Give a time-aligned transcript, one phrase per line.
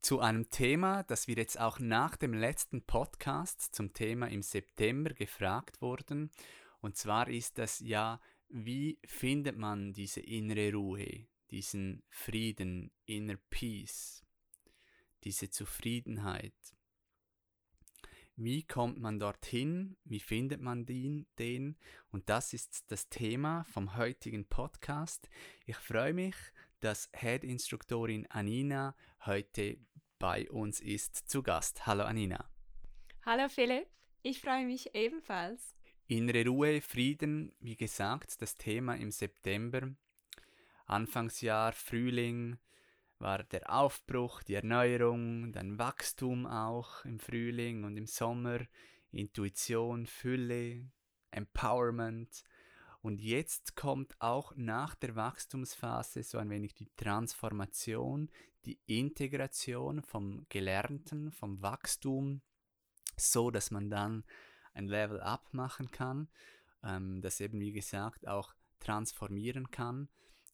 [0.00, 5.10] zu einem Thema, das wir jetzt auch nach dem letzten Podcast zum Thema im September
[5.10, 6.30] gefragt wurden.
[6.80, 14.24] Und zwar ist das ja, wie findet man diese innere Ruhe, diesen Frieden, inner Peace,
[15.24, 16.54] diese Zufriedenheit.
[18.38, 19.96] Wie kommt man dorthin?
[20.04, 21.76] Wie findet man den, den?
[22.10, 25.30] Und das ist das Thema vom heutigen Podcast.
[25.64, 26.36] Ich freue mich,
[26.80, 28.94] dass Head-Instruktorin Anina
[29.24, 29.78] heute
[30.18, 31.86] bei uns ist zu Gast.
[31.86, 32.48] Hallo Anina.
[33.24, 33.86] Hallo Philipp,
[34.22, 35.74] ich freue mich ebenfalls.
[36.08, 39.90] Innere Ruhe, Frieden, wie gesagt, das Thema im September.
[40.86, 42.58] Anfangsjahr, Frühling
[43.18, 48.60] war der Aufbruch, die Erneuerung, dann Wachstum auch im Frühling und im Sommer,
[49.10, 50.88] Intuition, Fülle,
[51.30, 52.44] Empowerment.
[53.06, 58.28] Und jetzt kommt auch nach der Wachstumsphase so ein wenig die Transformation,
[58.64, 62.42] die Integration vom Gelernten, vom Wachstum,
[63.16, 64.24] so dass man dann
[64.74, 66.28] ein Level up machen kann,
[66.82, 70.08] ähm, das eben wie gesagt auch transformieren kann,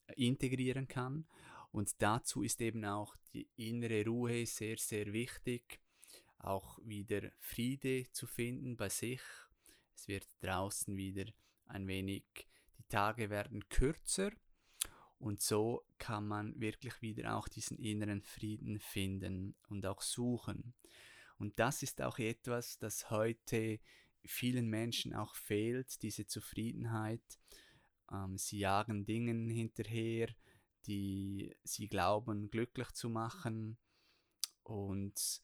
[0.08, 1.26] äh, integrieren kann.
[1.70, 5.80] Und dazu ist eben auch die innere Ruhe sehr, sehr wichtig,
[6.36, 9.22] auch wieder Friede zu finden bei sich.
[9.94, 11.32] Es wird draußen wieder
[11.72, 12.24] ein wenig,
[12.78, 14.30] die Tage werden kürzer
[15.22, 20.74] und so kann man wirklich wieder auch diesen inneren Frieden finden und auch suchen.
[21.38, 23.78] Und das ist auch etwas, das heute
[24.24, 27.22] vielen Menschen auch fehlt, diese Zufriedenheit.
[28.10, 30.28] Ähm, sie jagen Dingen hinterher,
[30.86, 33.78] die sie glauben glücklich zu machen
[34.64, 35.40] und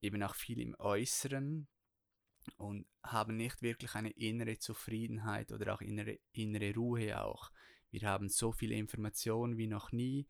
[0.00, 1.68] eben auch viel im Äußeren
[2.56, 7.50] und haben nicht wirklich eine innere Zufriedenheit oder auch innere, innere Ruhe auch.
[7.90, 10.26] Wir haben so viele Informationen wie noch nie.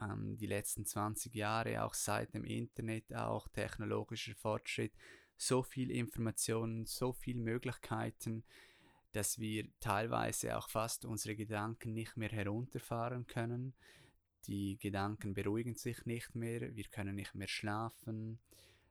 [0.00, 4.92] Ähm, die letzten 20 Jahre, auch seit dem Internet, auch technologischer Fortschritt,
[5.36, 8.44] so viel Informationen, so viele Möglichkeiten,
[9.12, 13.74] dass wir teilweise auch fast unsere Gedanken nicht mehr herunterfahren können.
[14.46, 18.38] Die Gedanken beruhigen sich nicht mehr, wir können nicht mehr schlafen.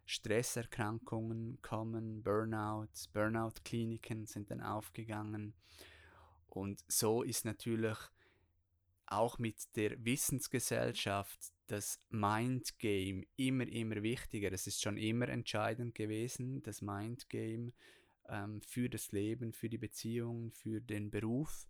[0.09, 5.53] Stresserkrankungen kommen, Burnouts, Burnout-Kliniken sind dann aufgegangen.
[6.47, 7.95] Und so ist natürlich
[9.05, 14.51] auch mit der Wissensgesellschaft das Mindgame immer, immer wichtiger.
[14.51, 17.73] Es ist schon immer entscheidend gewesen, das Mindgame
[18.27, 21.67] ähm, für das Leben, für die Beziehungen, für den Beruf.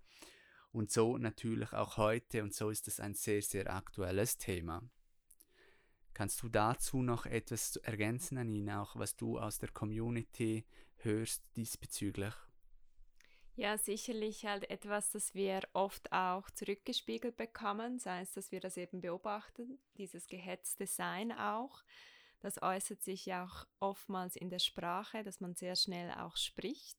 [0.72, 2.42] Und so natürlich auch heute.
[2.42, 4.82] Und so ist es ein sehr, sehr aktuelles Thema.
[6.14, 10.66] Kannst du dazu noch etwas ergänzen, Anina, auch was du aus der Community
[10.98, 12.34] hörst diesbezüglich?
[13.56, 18.78] Ja, sicherlich halt etwas, das wir oft auch zurückgespiegelt bekommen, sei es, dass wir das
[18.78, 21.84] eben beobachten, dieses gehetzte Sein auch.
[22.40, 26.98] Das äußert sich ja auch oftmals in der Sprache, dass man sehr schnell auch spricht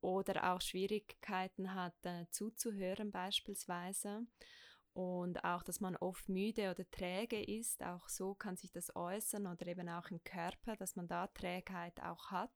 [0.00, 4.26] oder auch Schwierigkeiten hat äh, zuzuhören beispielsweise
[4.94, 9.46] und auch, dass man oft müde oder träge ist, auch so kann sich das äußern
[9.46, 12.50] oder eben auch im Körper, dass man da Trägheit auch hat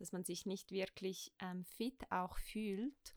[0.00, 3.14] dass man sich nicht wirklich ähm, fit auch fühlt.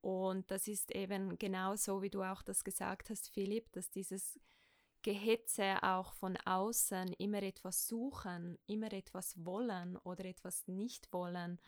[0.00, 4.40] Und das ist eben genau so, wie du auch das gesagt hast, Philipp, dass dieses
[5.02, 11.60] Gehetze auch von außen, immer etwas suchen, immer etwas wollen oder etwas nicht wollen,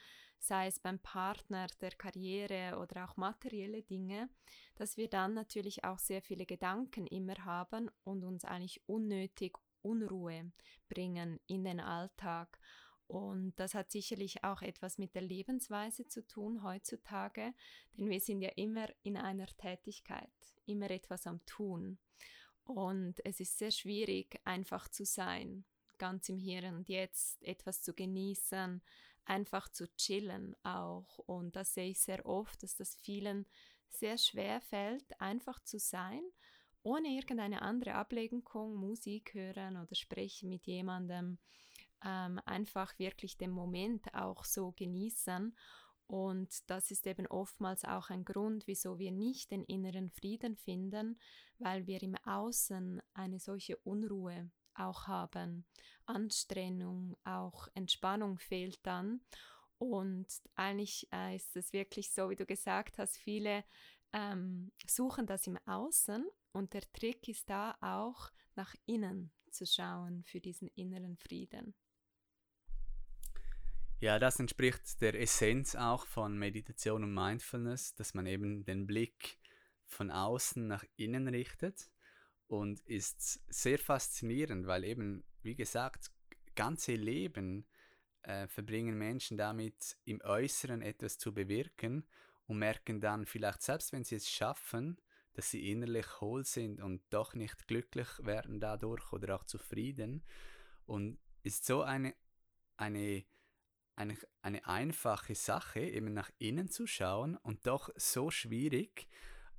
[0.43, 4.29] sei es beim Partner, der Karriere oder auch materielle Dinge,
[4.75, 10.53] dass wir dann natürlich auch sehr viele Gedanken immer haben und uns eigentlich unnötig Unruhe
[10.89, 12.59] bringen in den Alltag.
[13.07, 17.53] Und das hat sicherlich auch etwas mit der Lebensweise zu tun heutzutage,
[17.97, 20.33] denn wir sind ja immer in einer Tätigkeit,
[20.67, 21.99] immer etwas am Tun.
[22.65, 25.65] Und es ist sehr schwierig, einfach zu sein,
[25.99, 28.83] ganz im Hier und Jetzt, etwas zu genießen,
[29.25, 31.19] einfach zu chillen auch.
[31.19, 33.47] Und das sehe ich sehr oft, dass das vielen
[33.89, 36.23] sehr schwer fällt, einfach zu sein,
[36.83, 41.39] ohne irgendeine andere Ablenkung, Musik hören oder sprechen mit jemandem
[42.05, 45.57] ähm, einfach wirklich den Moment auch so genießen.
[46.09, 51.19] Und das ist eben oftmals auch ein Grund, wieso wir nicht den inneren Frieden finden,
[51.59, 55.65] weil wir im Außen eine solche Unruhe auch haben.
[56.07, 59.21] Anstrengung, auch Entspannung fehlt dann.
[59.79, 63.65] Und eigentlich äh, ist es wirklich so, wie du gesagt hast, viele
[64.13, 70.23] ähm, suchen das im Außen und der Trick ist da auch nach innen zu schauen
[70.25, 71.75] für diesen inneren Frieden.
[74.01, 79.39] Ja, das entspricht der Essenz auch von Meditation und Mindfulness, dass man eben den Blick
[79.87, 81.92] von außen nach innen richtet
[82.49, 86.11] und ist sehr faszinierend, weil eben, wie gesagt,
[86.55, 87.67] ganze Leben
[88.23, 92.07] äh, verbringen Menschen damit, im Äußeren etwas zu bewirken
[92.47, 94.99] und merken dann vielleicht, selbst wenn sie es schaffen,
[95.35, 100.23] dass sie innerlich hohl sind und doch nicht glücklich werden dadurch oder auch zufrieden.
[100.85, 102.15] Und ist so eine,
[102.77, 103.25] eine,
[103.97, 109.09] eine, eine einfache Sache, eben nach innen zu schauen und doch so schwierig.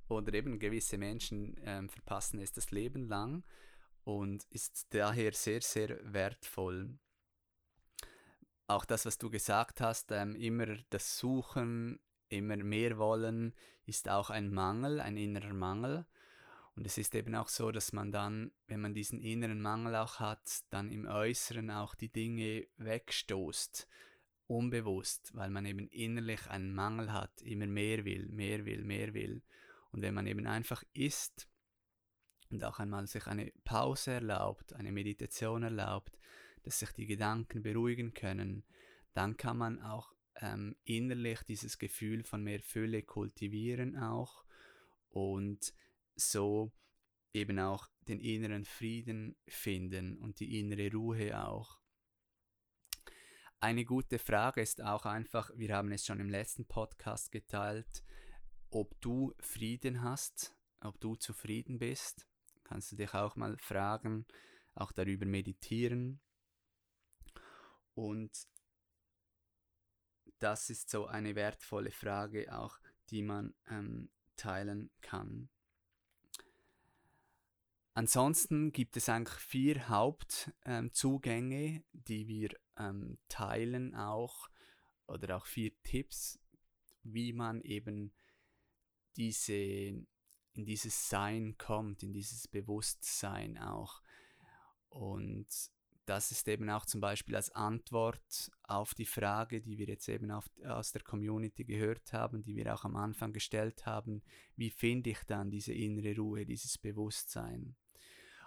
[0.08, 3.42] Oder eben gewisse Menschen ähm, verpassen es das Leben lang
[4.04, 6.98] und ist daher sehr, sehr wertvoll.
[8.66, 13.54] Auch das, was du gesagt hast, ähm, immer das Suchen immer mehr wollen,
[13.86, 16.06] ist auch ein Mangel, ein innerer Mangel.
[16.76, 20.18] Und es ist eben auch so, dass man dann, wenn man diesen inneren Mangel auch
[20.18, 23.86] hat, dann im Äußeren auch die Dinge wegstoßt,
[24.48, 29.42] unbewusst, weil man eben innerlich einen Mangel hat, immer mehr will, mehr will, mehr will.
[29.94, 31.48] Und wenn man eben einfach isst
[32.50, 36.18] und auch einmal sich eine Pause erlaubt, eine Meditation erlaubt,
[36.64, 38.64] dass sich die Gedanken beruhigen können,
[39.12, 44.44] dann kann man auch ähm, innerlich dieses Gefühl von mehr Fülle kultivieren auch
[45.10, 45.72] und
[46.16, 46.72] so
[47.32, 51.78] eben auch den inneren Frieden finden und die innere Ruhe auch.
[53.60, 58.02] Eine gute Frage ist auch einfach, wir haben es schon im letzten Podcast geteilt,
[58.74, 62.26] ob du Frieden hast, ob du zufrieden bist.
[62.64, 64.26] Kannst du dich auch mal fragen,
[64.74, 66.20] auch darüber meditieren.
[67.94, 68.32] Und
[70.40, 72.80] das ist so eine wertvolle Frage auch,
[73.10, 75.48] die man ähm, teilen kann.
[77.92, 84.50] Ansonsten gibt es eigentlich vier Hauptzugänge, ähm, die wir ähm, teilen auch,
[85.06, 86.40] oder auch vier Tipps,
[87.04, 88.12] wie man eben
[89.16, 90.06] diese, in
[90.54, 94.02] dieses Sein kommt, in dieses Bewusstsein auch.
[94.88, 95.48] Und
[96.06, 100.30] das ist eben auch zum Beispiel als Antwort auf die Frage, die wir jetzt eben
[100.30, 104.22] auf, aus der Community gehört haben, die wir auch am Anfang gestellt haben,
[104.56, 107.76] wie finde ich dann diese innere Ruhe, dieses Bewusstsein?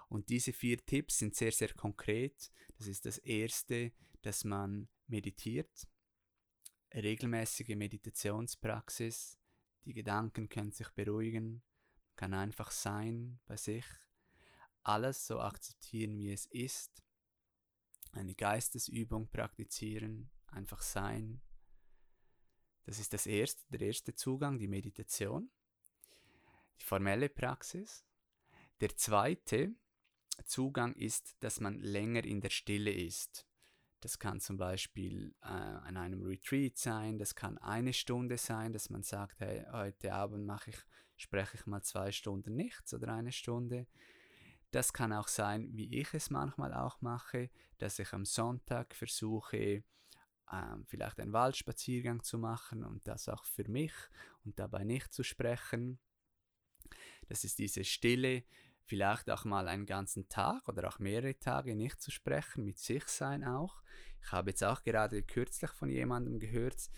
[0.07, 2.51] Und diese vier Tipps sind sehr, sehr konkret.
[2.77, 3.91] Das ist das erste,
[4.21, 5.87] dass man meditiert,
[6.93, 9.37] regelmäßige Meditationspraxis,
[9.87, 11.63] die Gedanken können sich beruhigen,
[12.17, 13.85] kann einfach sein bei sich,
[14.83, 17.01] alles so akzeptieren, wie es ist
[18.11, 21.41] eine Geistesübung praktizieren, einfach sein.
[22.83, 25.49] Das ist das erste, der erste Zugang, die Meditation,
[26.79, 28.05] die formelle Praxis.
[28.81, 29.75] Der zweite
[30.45, 33.46] Zugang ist, dass man länger in der Stille ist.
[33.99, 38.89] Das kann zum Beispiel äh, an einem Retreat sein, das kann eine Stunde sein, dass
[38.89, 40.77] man sagt, hey, heute Abend mache ich,
[41.15, 43.87] spreche ich mal zwei Stunden nichts oder eine Stunde.
[44.71, 47.49] Das kann auch sein, wie ich es manchmal auch mache,
[47.79, 49.83] dass ich am Sonntag versuche,
[50.51, 53.93] ähm, vielleicht einen Waldspaziergang zu machen und das auch für mich
[54.45, 55.99] und dabei nicht zu sprechen.
[57.27, 58.43] Das ist diese Stille,
[58.87, 63.05] vielleicht auch mal einen ganzen Tag oder auch mehrere Tage nicht zu sprechen, mit sich
[63.07, 63.83] sein auch.
[64.23, 66.89] Ich habe jetzt auch gerade kürzlich von jemandem gehört,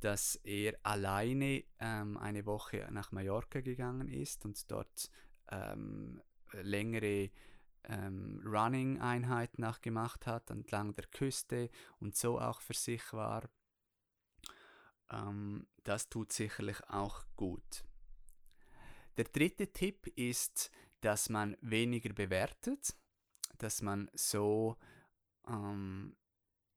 [0.00, 5.10] dass er alleine ähm, eine Woche nach Mallorca gegangen ist und dort
[5.50, 6.20] ähm,
[6.52, 7.30] längere
[7.84, 11.70] ähm, Running-Einheiten auch gemacht hat entlang der Küste
[12.00, 13.48] und so auch für sich war.
[15.10, 17.84] Ähm, das tut sicherlich auch gut.
[19.16, 20.70] Der dritte Tipp ist,
[21.04, 22.96] dass man weniger bewertet,
[23.58, 24.78] dass man so
[25.46, 26.16] ähm,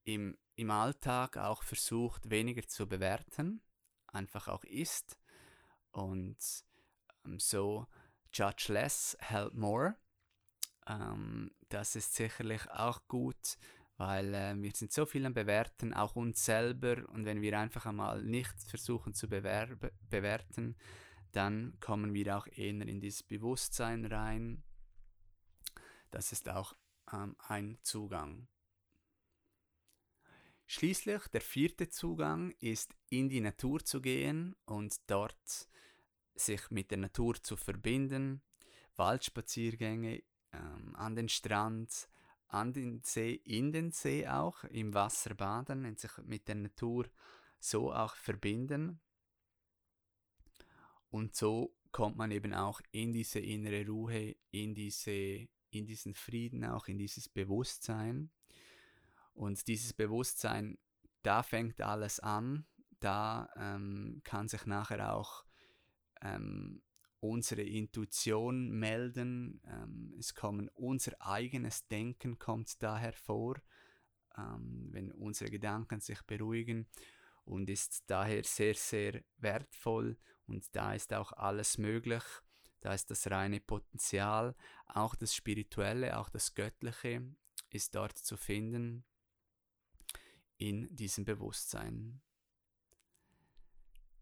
[0.04, 3.62] im, im Alltag auch versucht, weniger zu bewerten,
[4.08, 5.18] einfach auch ist
[5.92, 6.38] und
[7.26, 7.88] ähm, so
[8.34, 9.96] Judge Less, Help More.
[10.88, 13.58] Ähm, das ist sicherlich auch gut,
[13.96, 17.08] weil äh, wir sind so viel am Bewerten, auch uns selber.
[17.10, 20.76] Und wenn wir einfach einmal nicht versuchen zu bewerten,
[21.32, 24.64] dann kommen wir auch eher in dieses Bewusstsein rein.
[26.12, 26.76] Das ist auch
[27.12, 28.48] ähm, ein Zugang.
[30.66, 35.68] Schließlich der vierte Zugang ist in die Natur zu gehen und dort
[36.36, 38.42] sich mit der Natur zu verbinden,
[38.98, 42.10] Waldspaziergänge ähm, an den Strand,
[42.48, 47.06] an den See, in den See auch, im Wasser baden und sich mit der Natur
[47.60, 49.00] so auch verbinden.
[51.10, 55.12] Und so kommt man eben auch in diese innere Ruhe, in, diese,
[55.70, 58.30] in diesen Frieden, auch in dieses Bewusstsein.
[59.34, 60.78] Und dieses Bewusstsein,
[61.24, 62.66] da fängt alles an,
[63.00, 65.46] da ähm, kann sich nachher auch
[66.22, 66.82] ähm,
[67.20, 73.56] unsere Intuition melden, ähm, es kommen unser eigenes Denken kommt da hervor,
[74.38, 76.88] ähm, wenn unsere Gedanken sich beruhigen
[77.46, 82.24] und ist daher sehr, sehr wertvoll und da ist auch alles möglich,
[82.82, 87.36] da ist das reine Potenzial, auch das Spirituelle, auch das Göttliche
[87.70, 89.06] ist dort zu finden
[90.58, 92.22] in diesem Bewusstsein.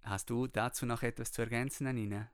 [0.01, 2.31] Hast du dazu noch etwas zu ergänzen, Anina?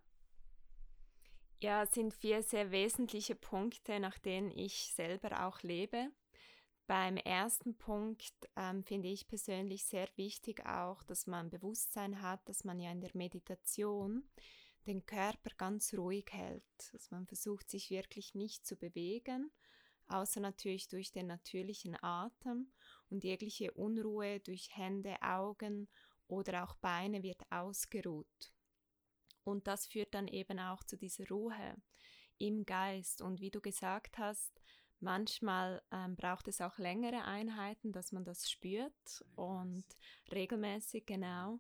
[1.60, 6.12] Ja, es sind vier sehr wesentliche Punkte, nach denen ich selber auch lebe.
[6.92, 12.66] Beim ersten Punkt ähm, finde ich persönlich sehr wichtig auch, dass man Bewusstsein hat, dass
[12.66, 14.30] man ja in der Meditation
[14.86, 19.54] den Körper ganz ruhig hält, dass man versucht, sich wirklich nicht zu bewegen,
[20.10, 22.74] außer natürlich durch den natürlichen Atem
[23.10, 25.88] und jegliche Unruhe durch Hände, Augen
[26.28, 28.52] oder auch Beine wird ausgeruht.
[29.46, 31.78] Und das führt dann eben auch zu dieser Ruhe
[32.38, 33.22] im Geist.
[33.22, 34.61] Und wie du gesagt hast,
[35.02, 39.86] manchmal ähm, braucht es auch längere Einheiten, dass man das spürt und
[40.32, 41.60] regelmäßig genau.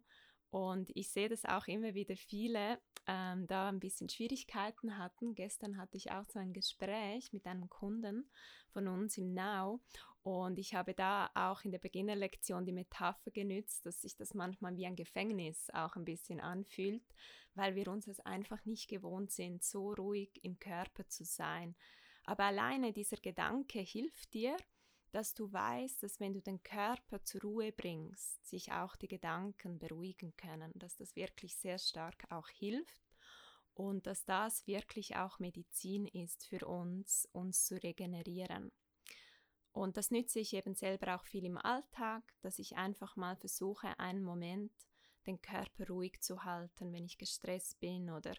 [0.50, 5.34] Und ich sehe das auch immer wieder viele, ähm, da ein bisschen Schwierigkeiten hatten.
[5.34, 8.30] Gestern hatte ich auch so ein Gespräch mit einem Kunden
[8.72, 9.80] von uns im Now
[10.24, 14.78] und ich habe da auch in der Beginnerlektion die Metapher genützt, dass sich das manchmal
[14.78, 17.04] wie ein Gefängnis auch ein bisschen anfühlt,
[17.56, 21.76] weil wir uns es einfach nicht gewohnt sind, so ruhig im Körper zu sein.
[22.32, 24.56] Aber alleine dieser Gedanke hilft dir,
[25.12, 29.80] dass du weißt, dass wenn du den Körper zur Ruhe bringst, sich auch die Gedanken
[29.80, 33.04] beruhigen können, dass das wirklich sehr stark auch hilft
[33.74, 38.72] und dass das wirklich auch Medizin ist für uns, uns zu regenerieren.
[39.74, 44.00] Und das nütze ich eben selber auch viel im Alltag, dass ich einfach mal versuche,
[44.00, 44.72] einen Moment
[45.28, 48.36] den Körper ruhig zu halten, wenn ich gestresst bin oder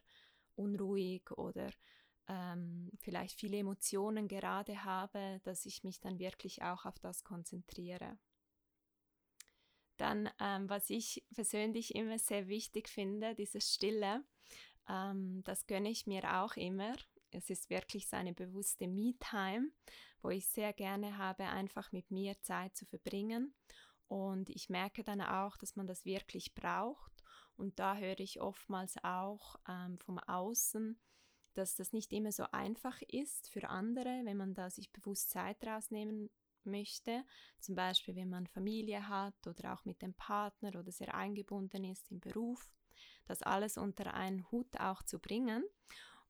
[0.56, 1.70] unruhig oder
[2.28, 8.18] ähm, vielleicht viele Emotionen gerade habe, dass ich mich dann wirklich auch auf das konzentriere.
[9.96, 14.24] Dann, ähm, was ich persönlich immer sehr wichtig finde, dieses Stille,
[14.88, 16.94] ähm, das gönne ich mir auch immer.
[17.30, 19.70] Es ist wirklich so eine bewusste Me-Time,
[20.20, 23.54] wo ich sehr gerne habe, einfach mit mir Zeit zu verbringen.
[24.08, 27.12] Und ich merke dann auch, dass man das wirklich braucht.
[27.56, 30.98] Und da höre ich oftmals auch ähm, vom Außen,
[31.54, 35.64] dass das nicht immer so einfach ist für andere, wenn man da sich bewusst Zeit
[35.66, 36.30] rausnehmen
[36.64, 37.24] möchte.
[37.58, 42.10] Zum Beispiel, wenn man Familie hat oder auch mit dem Partner oder sehr eingebunden ist
[42.10, 42.70] im Beruf.
[43.26, 45.64] Das alles unter einen Hut auch zu bringen.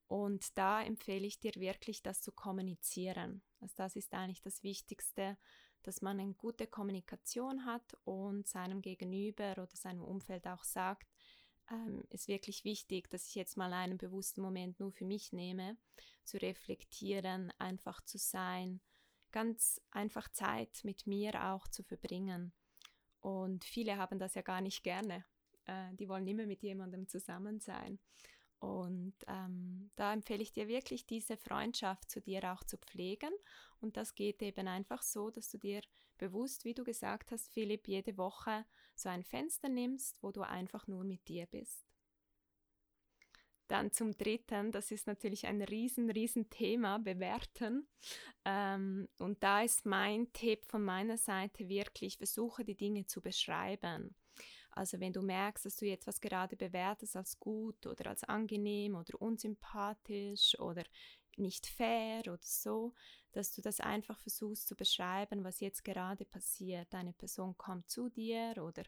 [0.09, 3.43] Und da empfehle ich dir wirklich, das zu kommunizieren.
[3.61, 5.39] Also das ist eigentlich das Wichtigste,
[5.83, 11.09] dass man eine gute Kommunikation hat und seinem Gegenüber oder seinem Umfeld auch sagt,
[11.73, 15.77] ähm, ist wirklich wichtig, dass ich jetzt mal einen bewussten Moment nur für mich nehme,
[16.25, 18.81] zu reflektieren, einfach zu sein,
[19.33, 22.53] ganz einfach Zeit mit mir auch zu verbringen.
[23.21, 25.25] Und viele haben das ja gar nicht gerne.
[25.67, 27.99] Äh, die wollen immer mit jemandem zusammen sein.
[28.59, 33.33] Und ähm, da empfehle ich dir wirklich, diese Freundschaft zu dir auch zu pflegen.
[33.81, 35.81] Und das geht eben einfach so, dass du dir
[36.23, 38.65] bewusst, wie du gesagt hast, Philipp, jede Woche
[38.95, 41.85] so ein Fenster nimmst, wo du einfach nur mit dir bist.
[43.67, 47.89] Dann zum Dritten, das ist natürlich ein riesen, riesen Thema, bewerten.
[48.45, 54.15] Ähm, und da ist mein Tipp von meiner Seite wirklich, versuche die Dinge zu beschreiben.
[54.71, 59.21] Also wenn du merkst, dass du etwas gerade bewertest als gut oder als angenehm oder
[59.21, 60.85] unsympathisch oder
[61.39, 62.95] nicht fair oder so,
[63.33, 66.95] dass du das einfach versuchst zu beschreiben, was jetzt gerade passiert.
[66.95, 68.83] Eine Person kommt zu dir oder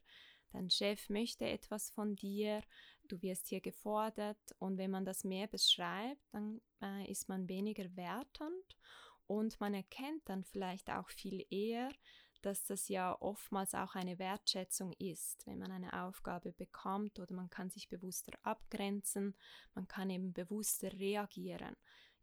[0.53, 2.63] dein Chef möchte etwas von dir,
[3.09, 7.95] du wirst hier gefordert und wenn man das mehr beschreibt, dann äh, ist man weniger
[7.97, 8.79] wertend
[9.27, 11.91] und man erkennt dann vielleicht auch viel eher,
[12.43, 17.49] dass das ja oftmals auch eine Wertschätzung ist, wenn man eine Aufgabe bekommt oder man
[17.49, 19.35] kann sich bewusster abgrenzen,
[19.75, 21.75] man kann eben bewusster reagieren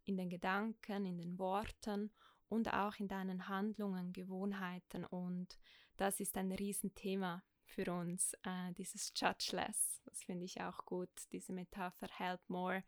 [0.04, 2.10] in den Gedanken, in den Worten
[2.48, 5.58] und auch in deinen Handlungen, Gewohnheiten und
[5.96, 10.00] das ist ein Riesenthema für uns, äh, dieses Judgeless.
[10.04, 12.84] Das finde ich auch gut, diese Metapher Help More,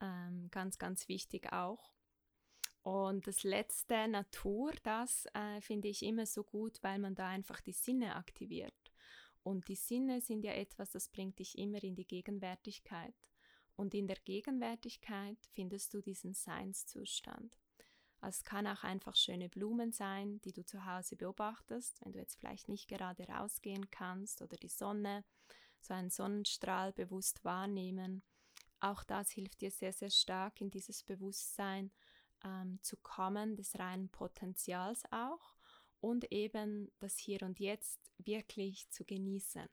[0.00, 1.92] ähm, ganz, ganz wichtig auch.
[2.82, 7.60] Und das letzte, Natur, das äh, finde ich immer so gut, weil man da einfach
[7.60, 8.92] die Sinne aktiviert.
[9.42, 13.14] Und die Sinne sind ja etwas, das bringt dich immer in die Gegenwärtigkeit.
[13.76, 17.56] Und in der Gegenwärtigkeit findest du diesen Seinszustand.
[18.20, 22.18] Also es kann auch einfach schöne Blumen sein, die du zu Hause beobachtest, wenn du
[22.18, 25.24] jetzt vielleicht nicht gerade rausgehen kannst oder die Sonne,
[25.80, 28.22] so einen Sonnenstrahl bewusst wahrnehmen.
[28.80, 31.92] Auch das hilft dir sehr, sehr stark in dieses Bewusstsein
[32.44, 35.54] ähm, zu kommen, des reinen Potenzials auch
[36.00, 39.68] und eben das Hier und Jetzt wirklich zu genießen.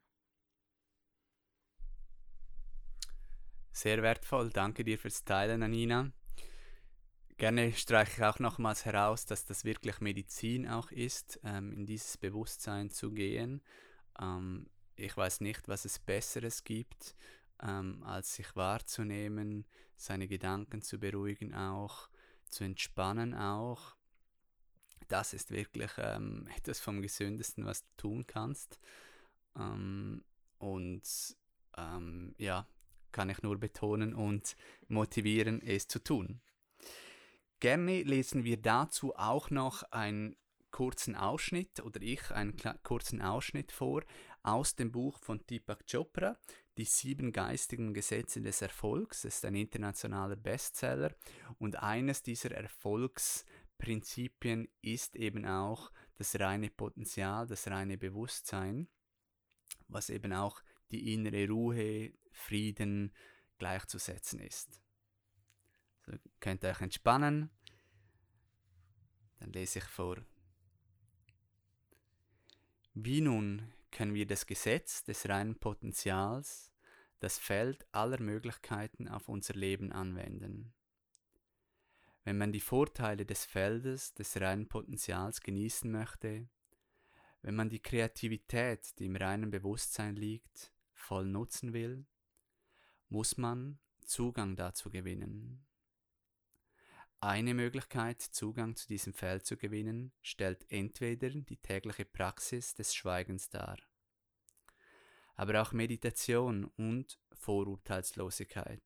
[3.73, 4.51] Sehr wertvoll.
[4.51, 6.11] Danke dir fürs Teilen, Anina.
[7.37, 12.17] Gerne streiche ich auch nochmals heraus, dass das wirklich Medizin auch ist, ähm, in dieses
[12.17, 13.63] Bewusstsein zu gehen.
[14.21, 17.15] Ähm, ich weiß nicht, was es Besseres gibt,
[17.63, 19.65] ähm, als sich wahrzunehmen,
[19.95, 22.09] seine Gedanken zu beruhigen auch,
[22.45, 23.95] zu entspannen auch.
[25.07, 28.79] Das ist wirklich ähm, etwas vom Gesündesten, was du tun kannst.
[29.57, 30.23] Ähm,
[30.59, 31.35] und
[31.75, 32.67] ähm, ja,
[33.13, 34.57] kann ich nur betonen und
[34.89, 36.41] motivieren, es zu tun.
[37.61, 40.35] Gerne lesen wir dazu auch noch einen
[40.71, 44.03] kurzen Ausschnitt oder ich einen kurzen Ausschnitt vor
[44.41, 46.37] aus dem Buch von Deepak Chopra,
[46.77, 49.23] Die sieben geistigen Gesetze des Erfolgs.
[49.23, 51.15] Es ist ein internationaler Bestseller
[51.59, 58.89] und eines dieser Erfolgsprinzipien ist eben auch das reine Potenzial, das reine Bewusstsein,
[59.87, 60.61] was eben auch
[60.91, 63.13] die innere Ruhe, Frieden
[63.57, 64.81] gleichzusetzen ist.
[66.05, 67.49] So könnt ihr euch entspannen.
[69.39, 70.17] Dann lese ich vor.
[72.93, 76.71] Wie nun können wir das Gesetz des reinen Potenzials,
[77.19, 80.73] das Feld aller Möglichkeiten auf unser Leben anwenden?
[82.25, 86.47] Wenn man die Vorteile des Feldes des reinen Potenzials genießen möchte,
[87.41, 90.72] wenn man die Kreativität, die im reinen Bewusstsein liegt,
[91.03, 92.05] voll nutzen will,
[93.09, 95.65] muss man Zugang dazu gewinnen.
[97.19, 103.49] Eine Möglichkeit, Zugang zu diesem Feld zu gewinnen, stellt entweder die tägliche Praxis des Schweigens
[103.49, 103.77] dar,
[105.35, 108.83] aber auch Meditation und Vorurteilslosigkeit.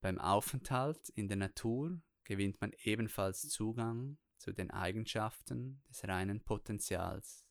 [0.00, 7.47] Beim Aufenthalt in der Natur gewinnt man ebenfalls Zugang zu den Eigenschaften des reinen Potenzials.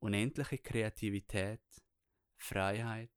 [0.00, 1.62] Unendliche Kreativität,
[2.36, 3.10] Freiheit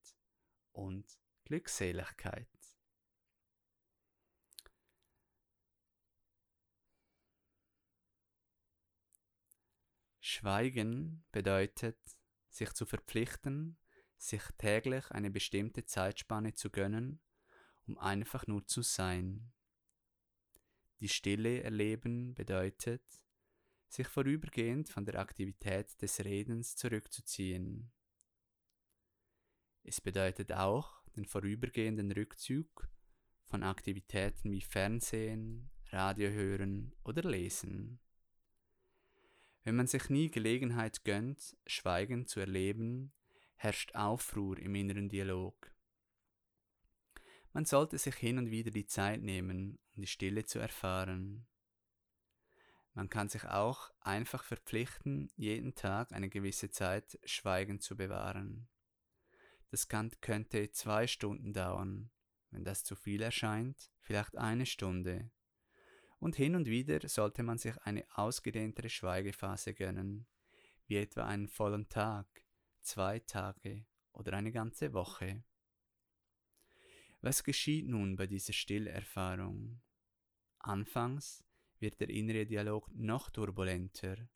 [0.72, 1.06] und
[1.46, 2.48] Glückseligkeit.
[10.20, 12.00] Schweigen bedeutet,
[12.50, 13.78] sich zu verpflichten,
[14.18, 17.22] sich täglich eine bestimmte Zeitspanne zu gönnen,
[17.86, 19.52] um einfach nur zu sein.
[21.00, 23.04] Die Stille erleben bedeutet,
[23.92, 27.92] sich vorübergehend von der Aktivität des Redens zurückzuziehen.
[29.84, 32.88] Es bedeutet auch den vorübergehenden Rückzug
[33.48, 38.00] von Aktivitäten wie Fernsehen, Radio hören oder Lesen.
[39.64, 43.12] Wenn man sich nie Gelegenheit gönnt, Schweigen zu erleben,
[43.56, 45.70] herrscht Aufruhr im inneren Dialog.
[47.52, 51.46] Man sollte sich hin und wieder die Zeit nehmen, um die Stille zu erfahren.
[52.94, 58.68] Man kann sich auch einfach verpflichten, jeden Tag eine gewisse Zeit Schweigen zu bewahren.
[59.70, 62.12] Das könnte zwei Stunden dauern,
[62.50, 65.32] wenn das zu viel erscheint, vielleicht eine Stunde,
[66.22, 70.28] und hin und wieder sollte man sich eine ausgedehntere Schweigephase gönnen,
[70.86, 72.28] wie etwa einen vollen Tag,
[72.82, 75.44] zwei Tage oder eine ganze Woche.
[77.22, 79.82] Was geschieht nun bei dieser Stillerfahrung?
[80.60, 81.44] Anfangs
[81.82, 84.30] wird der innere Dialog noch turbulenter.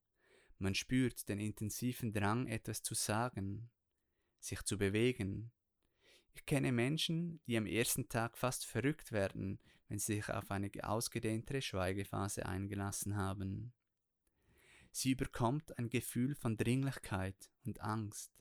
[0.57, 3.69] Man spürt den intensiven Drang, etwas zu sagen,
[4.39, 5.51] sich zu bewegen.
[6.33, 10.69] Ich kenne Menschen, die am ersten Tag fast verrückt werden, wenn sie sich auf eine
[10.81, 13.73] ausgedehntere Schweigephase eingelassen haben.
[14.91, 18.31] Sie überkommt ein Gefühl von Dringlichkeit und Angst.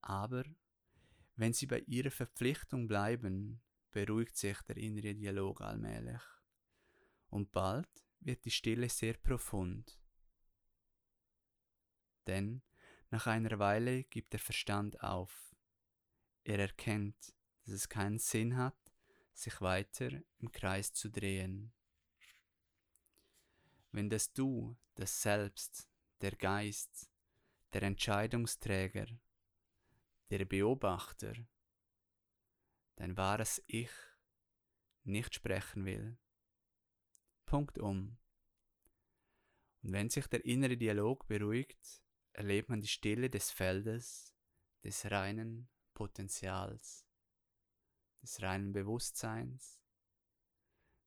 [0.00, 0.44] Aber
[1.36, 6.22] wenn sie bei ihrer Verpflichtung bleiben, beruhigt sich der innere Dialog allmählich.
[7.28, 7.88] Und bald
[8.20, 9.98] wird die Stille sehr profund.
[12.26, 12.62] Denn
[13.10, 15.54] nach einer Weile gibt der Verstand auf.
[16.44, 18.76] Er erkennt, dass es keinen Sinn hat,
[19.32, 21.72] sich weiter im Kreis zu drehen.
[23.92, 25.88] Wenn das Du, das Selbst,
[26.20, 27.10] der Geist,
[27.72, 29.06] der Entscheidungsträger,
[30.30, 31.34] der Beobachter,
[32.96, 33.90] dein wahres Ich
[35.04, 36.18] nicht sprechen will,
[37.48, 38.18] Punktum.
[39.82, 42.02] Und wenn sich der innere Dialog beruhigt,
[42.34, 44.36] erlebt man die Stille des Feldes,
[44.84, 47.06] des reinen Potenzials,
[48.22, 49.80] des reinen Bewusstseins,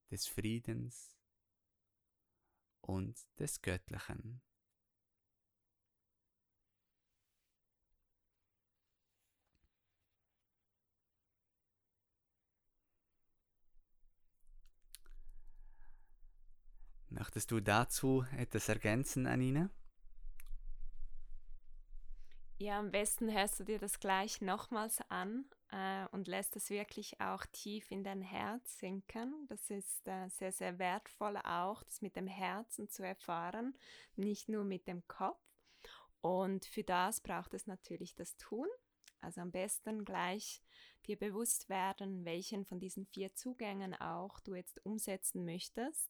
[0.09, 1.15] des Friedens
[2.81, 4.41] und des Göttlichen.
[17.21, 19.69] Möchtest du dazu etwas ergänzen, Anina?
[22.57, 27.21] Ja, am besten hörst du dir das gleich nochmals an äh, und lässt es wirklich
[27.21, 29.45] auch tief in dein Herz sinken.
[29.49, 33.77] Das ist äh, sehr, sehr wertvoll auch, das mit dem Herzen zu erfahren,
[34.15, 35.45] nicht nur mit dem Kopf.
[36.21, 38.67] Und für das braucht es natürlich das Tun.
[39.19, 40.63] Also am besten gleich
[41.05, 46.09] dir bewusst werden, welchen von diesen vier Zugängen auch du jetzt umsetzen möchtest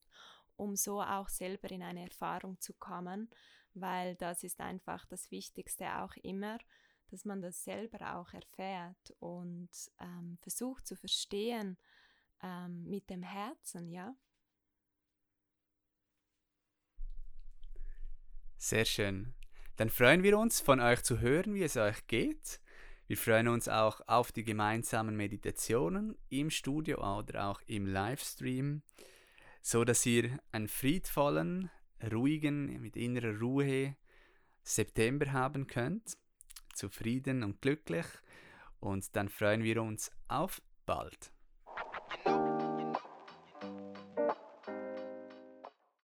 [0.61, 3.29] um so auch selber in eine Erfahrung zu kommen,
[3.73, 6.59] weil das ist einfach das Wichtigste auch immer,
[7.09, 9.69] dass man das selber auch erfährt und
[9.99, 11.77] ähm, versucht zu verstehen
[12.43, 14.15] ähm, mit dem Herzen, ja.
[18.57, 19.33] Sehr schön.
[19.77, 22.61] Dann freuen wir uns, von euch zu hören, wie es euch geht.
[23.07, 28.83] Wir freuen uns auch auf die gemeinsamen Meditationen im Studio oder auch im Livestream
[29.61, 31.69] so dass ihr einen friedvollen,
[32.11, 33.95] ruhigen, mit innerer Ruhe
[34.63, 36.17] September haben könnt,
[36.73, 38.05] zufrieden und glücklich
[38.79, 41.31] und dann freuen wir uns auf bald.